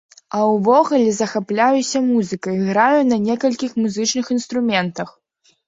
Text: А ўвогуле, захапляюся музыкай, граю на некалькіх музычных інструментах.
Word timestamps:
А 0.35 0.37
ўвогуле, 0.53 1.11
захапляюся 1.17 2.01
музыкай, 2.09 2.57
граю 2.71 3.01
на 3.13 3.21
некалькіх 3.29 3.79
музычных 3.85 4.35
інструментах. 4.41 5.17